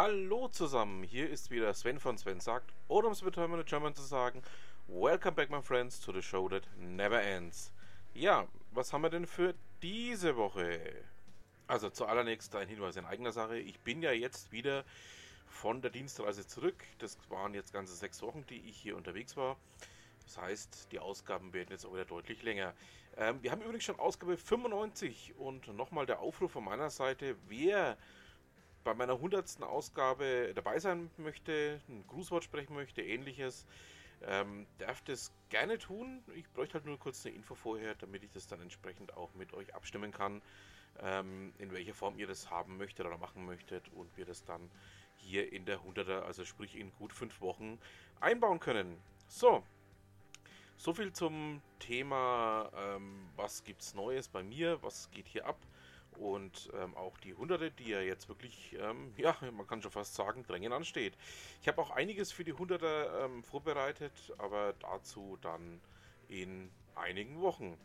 [0.00, 3.96] Hallo zusammen, hier ist wieder Sven von Sven sagt, oder um es mit German German
[3.96, 4.42] zu sagen,
[4.86, 7.72] Welcome back my friends to the show that never ends.
[8.14, 10.78] Ja, was haben wir denn für diese Woche?
[11.66, 13.58] Also zuallererst ein Hinweis in eigener Sache.
[13.58, 14.84] Ich bin ja jetzt wieder
[15.48, 16.76] von der Dienstreise zurück.
[17.00, 19.56] Das waren jetzt ganze sechs Wochen, die ich hier unterwegs war.
[20.26, 22.72] Das heißt, die Ausgaben werden jetzt auch wieder deutlich länger.
[23.16, 27.98] Ähm, wir haben übrigens schon Ausgabe 95 und nochmal der Aufruf von meiner Seite, wer
[28.88, 29.62] bei meiner 100.
[29.64, 33.66] Ausgabe dabei sein möchte, ein Grußwort sprechen möchte, ähnliches,
[34.22, 36.22] ähm, darf das gerne tun.
[36.34, 39.52] Ich bräuchte halt nur kurz eine Info vorher, damit ich das dann entsprechend auch mit
[39.52, 40.40] euch abstimmen kann,
[41.00, 44.70] ähm, in welcher Form ihr das haben möchtet oder machen möchtet und wir das dann
[45.18, 47.78] hier in der 100er, also sprich in gut fünf Wochen,
[48.20, 48.96] einbauen können.
[49.26, 49.62] So,
[50.78, 55.58] so viel zum Thema, ähm, was gibt's Neues bei mir, was geht hier ab
[56.18, 60.14] und ähm, auch die Hunderte, die ja jetzt wirklich, ähm, ja, man kann schon fast
[60.14, 61.16] sagen, drängen ansteht.
[61.62, 65.80] Ich habe auch einiges für die Hunderter ähm, vorbereitet, aber dazu dann
[66.28, 67.78] in einigen Wochen.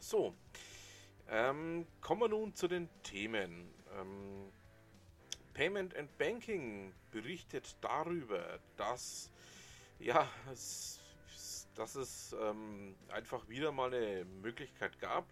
[0.00, 0.34] So,
[1.28, 3.72] ähm, kommen wir nun zu den Themen.
[3.98, 4.52] Ähm,
[5.54, 9.30] Payment and Banking berichtet darüber, dass
[10.00, 11.00] ja, es,
[11.74, 15.26] dass es ähm, einfach wieder mal eine Möglichkeit gab,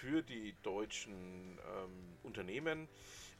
[0.00, 2.88] für die deutschen ähm, Unternehmen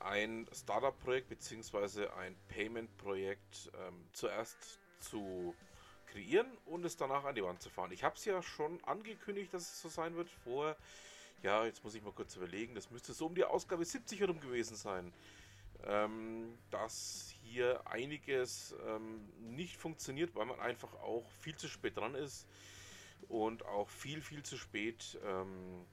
[0.00, 2.08] ein Startup-Projekt bzw.
[2.08, 5.54] ein Payment-Projekt ähm, zuerst zu
[6.06, 7.92] kreieren und es danach an die Wand zu fahren.
[7.92, 10.76] Ich habe es ja schon angekündigt, dass es so sein wird vor,
[11.42, 14.40] ja, jetzt muss ich mal kurz überlegen, das müsste so um die Ausgabe 70 herum
[14.40, 15.12] gewesen sein,
[15.84, 22.14] ähm, dass hier einiges ähm, nicht funktioniert, weil man einfach auch viel zu spät dran
[22.14, 22.46] ist
[23.28, 25.84] und auch viel, viel zu spät ähm,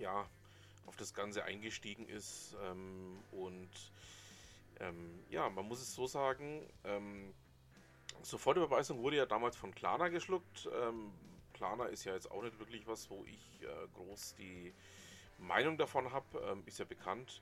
[0.00, 0.28] ja,
[0.86, 2.56] auf das Ganze eingestiegen ist.
[2.64, 3.70] Ähm, und
[4.80, 7.32] ähm, ja, man muss es so sagen, ähm,
[8.22, 10.68] Sofortüberweisung wurde ja damals von Klarna geschluckt.
[10.82, 11.12] Ähm,
[11.54, 14.72] Klarna ist ja jetzt auch nicht wirklich was, wo ich äh, groß die
[15.38, 17.40] Meinung davon habe, ähm, ist ja bekannt.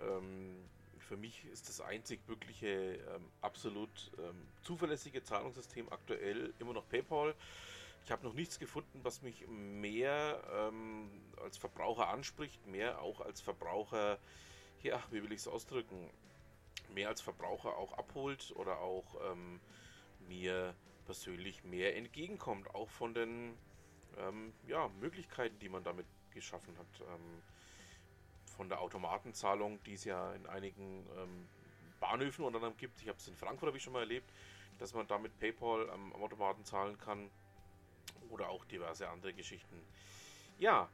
[0.00, 0.56] Ähm,
[0.98, 7.34] für mich ist das einzig wirkliche, ähm, absolut ähm, zuverlässige Zahlungssystem aktuell immer noch PayPal.
[8.04, 11.10] Ich habe noch nichts gefunden, was mich mehr ähm,
[11.42, 14.18] als Verbraucher anspricht, mehr auch als Verbraucher,
[14.82, 16.10] ja, wie will ich es ausdrücken,
[16.92, 19.58] mehr als Verbraucher auch abholt oder auch ähm,
[20.28, 20.74] mir
[21.06, 23.56] persönlich mehr entgegenkommt, auch von den
[24.18, 27.00] ähm, ja, Möglichkeiten, die man damit geschaffen hat.
[27.00, 27.42] Ähm,
[28.54, 31.48] von der Automatenzahlung, die es ja in einigen ähm,
[32.00, 33.00] Bahnhöfen unter anderem gibt.
[33.00, 34.30] Ich habe es in Frankfurt habe ich schon mal erlebt,
[34.78, 37.30] dass man damit PayPal am Automaten zahlen kann
[38.34, 39.80] oder auch diverse andere Geschichten.
[40.58, 40.88] Ja,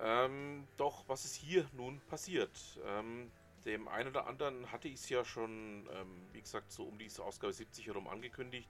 [0.00, 2.50] ähm, doch was ist hier nun passiert?
[2.84, 3.30] Ähm,
[3.64, 7.22] dem einen oder anderen hatte ich es ja schon, ähm, wie gesagt, so um diese
[7.24, 8.68] Ausgabe 70 herum angekündigt,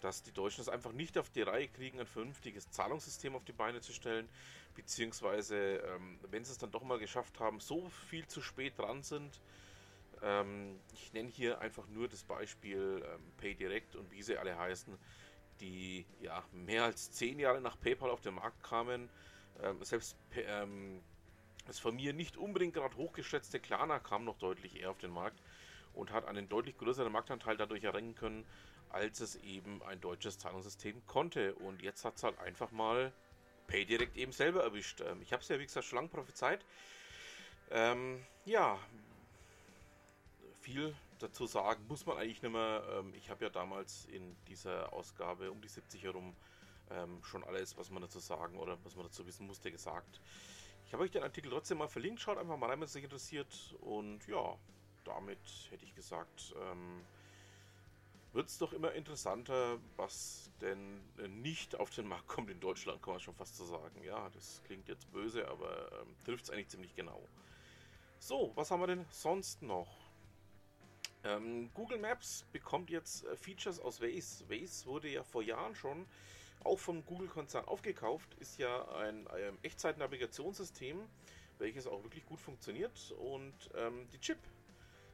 [0.00, 3.52] dass die Deutschen es einfach nicht auf die Reihe kriegen, ein vernünftiges Zahlungssystem auf die
[3.52, 4.28] Beine zu stellen,
[4.74, 9.02] beziehungsweise, ähm, wenn sie es dann doch mal geschafft haben, so viel zu spät dran
[9.02, 9.40] sind.
[10.22, 14.96] Ähm, ich nenne hier einfach nur das Beispiel ähm, PayDirect und wie sie alle heißen
[15.60, 19.08] die ja mehr als zehn Jahre nach PayPal auf den Markt kamen.
[19.62, 21.00] Ähm, selbst ähm,
[21.66, 25.40] das von mir nicht unbedingt gerade hochgeschätzte Klarna kam noch deutlich eher auf den Markt
[25.94, 28.44] und hat einen deutlich größeren Marktanteil dadurch erringen können,
[28.90, 31.54] als es eben ein deutsches Zahlungssystem konnte.
[31.54, 33.12] Und jetzt hat es halt einfach mal
[33.68, 35.00] PayDirect eben selber erwischt.
[35.00, 36.64] Ähm, ich habe es ja, wie gesagt, schon lange prophezeit.
[37.70, 38.78] Ähm, ja,
[40.60, 42.82] viel dazu sagen muss man eigentlich nicht mehr.
[42.98, 46.34] Ähm, ich habe ja damals in dieser Ausgabe um die 70 herum
[46.90, 50.20] ähm, schon alles, was man dazu sagen oder was man dazu wissen musste, gesagt.
[50.86, 52.20] Ich habe euch den Artikel trotzdem mal verlinkt.
[52.20, 53.74] Schaut einfach mal rein, wenn es euch interessiert.
[53.80, 54.56] Und ja,
[55.04, 55.38] damit
[55.70, 57.02] hätte ich gesagt, ähm,
[58.32, 61.02] wird es doch immer interessanter, was denn
[61.42, 64.02] nicht auf den Markt kommt in Deutschland, kann man schon fast so sagen.
[64.02, 67.28] Ja, das klingt jetzt böse, aber ähm, trifft es eigentlich ziemlich genau.
[68.18, 70.01] So, was haben wir denn sonst noch?
[71.24, 74.48] Ähm, Google Maps bekommt jetzt äh, Features aus Waze.
[74.48, 76.06] Waze wurde ja vor Jahren schon
[76.64, 81.00] auch vom Google-Konzern aufgekauft, ist ja ein, ein Echtzeit-Navigationssystem,
[81.58, 83.12] welches auch wirklich gut funktioniert.
[83.18, 84.38] Und ähm, die Chip,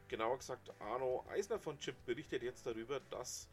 [0.09, 3.49] genauer gesagt Arno Eisner von Chip, berichtet jetzt darüber, dass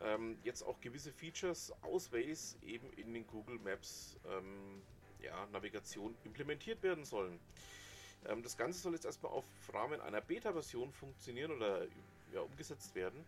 [0.00, 4.82] ähm, jetzt auch gewisse Features aus Waze eben in den Google Maps ähm,
[5.20, 7.40] ja, Navigation implementiert werden sollen.
[8.28, 11.86] Ähm, das Ganze soll jetzt erstmal auf Rahmen einer Beta-Version funktionieren oder
[12.32, 13.24] ja, umgesetzt werden.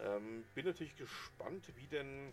[0.00, 2.32] Ähm, bin natürlich gespannt, wie denn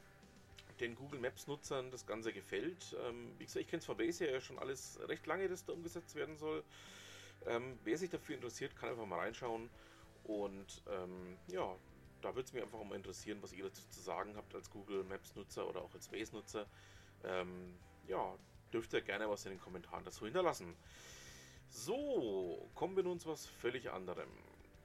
[0.80, 2.96] den Google Maps-Nutzern das Ganze gefällt.
[3.08, 5.74] Ähm, wie gesagt, ich kenne es von Base ja schon alles recht lange, dass da
[5.74, 6.64] umgesetzt werden soll.
[7.46, 9.70] Ähm, wer sich dafür interessiert, kann einfach mal reinschauen.
[10.24, 11.76] Und ähm, ja,
[12.22, 15.04] da würde es mich einfach mal interessieren, was ihr dazu zu sagen habt als Google
[15.04, 16.68] Maps Nutzer oder auch als Waze Nutzer.
[17.24, 17.76] Ähm,
[18.08, 18.36] ja,
[18.74, 20.76] dürft ihr gerne was in den Kommentaren dazu hinterlassen.
[21.74, 24.30] So, kommen wir nun zu was völlig anderem.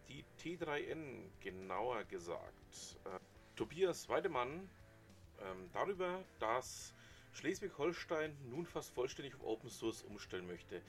[0.08, 2.96] Die T3N, genauer gesagt.
[3.04, 3.18] Äh,
[3.56, 4.70] Tobias Weidemann
[5.40, 6.94] ähm, darüber, dass
[7.32, 10.80] Schleswig-Holstein nun fast vollständig auf Open Source umstellen möchte.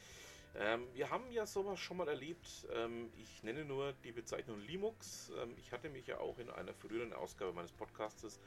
[0.56, 2.68] Ähm, wir haben ja sowas schon mal erlebt.
[2.74, 5.32] Ähm, ich nenne nur die Bezeichnung Linux.
[5.42, 8.40] Ähm, ich hatte mich ja auch in einer früheren Ausgabe meines Podcastes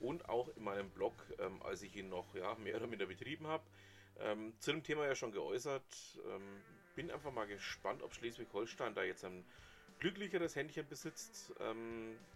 [0.00, 3.46] und auch in meinem Blog, ähm, als ich ihn noch ja, mehr oder minder betrieben
[3.46, 3.62] habe,
[4.18, 5.84] ähm, zu dem Thema ja schon geäußert.
[6.96, 9.44] Ähm, bin einfach mal gespannt, ob Schleswig-Holstein da jetzt ein
[9.98, 11.54] glücklicheres Händchen besitzt,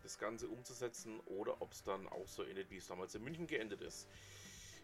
[0.02, 3.46] das Ganze umzusetzen oder ob es dann auch so endet, wie es damals in München
[3.46, 4.08] geendet ist,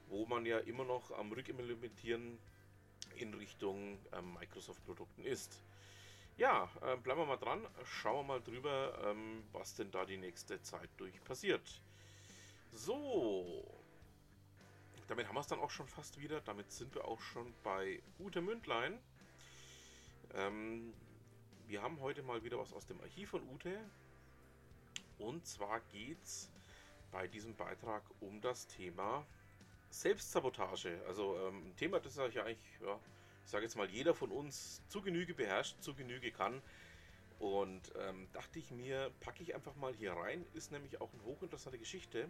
[0.08, 2.38] wo man ja immer noch am Rückimplementieren
[3.16, 5.62] in Richtung ähm, Microsoft-Produkten ist.
[6.36, 10.18] Ja, äh, bleiben wir mal dran, schauen wir mal drüber, ähm, was denn da die
[10.18, 11.80] nächste Zeit durch passiert.
[12.72, 13.64] So,
[15.08, 16.42] damit haben wir es dann auch schon fast wieder.
[16.42, 18.98] Damit sind wir auch schon bei Ute Mündlein.
[20.34, 20.92] Ähm,
[21.68, 23.78] wir haben heute mal wieder was aus dem Archiv von Ute.
[25.18, 26.50] Und zwar geht es
[27.10, 29.24] bei diesem Beitrag um das Thema
[29.90, 32.98] Selbstsabotage, also ähm, ein Thema, das ja eigentlich, ja,
[33.44, 36.60] ich sage jetzt mal, jeder von uns zu Genüge beherrscht, zu Genüge kann.
[37.38, 41.22] Und ähm, dachte ich mir, packe ich einfach mal hier rein, ist nämlich auch eine
[41.24, 42.28] hochinteressante Geschichte.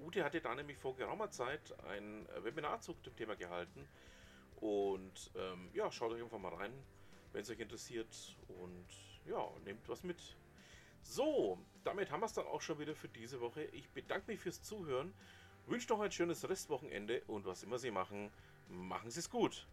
[0.00, 3.88] Ute hatte da nämlich vor geraumer Zeit ein Webinar zu dem Thema gehalten.
[4.62, 6.72] Und ähm, ja, schaut euch einfach mal rein,
[7.32, 8.36] wenn es euch interessiert.
[8.46, 8.86] Und
[9.26, 10.36] ja, nehmt was mit.
[11.02, 13.64] So, damit haben wir es dann auch schon wieder für diese Woche.
[13.72, 15.12] Ich bedanke mich fürs Zuhören.
[15.66, 18.30] Wünsche noch ein schönes Restwochenende und was immer Sie machen,
[18.68, 19.66] machen Sie es gut.